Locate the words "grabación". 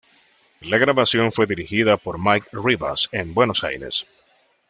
0.79-1.31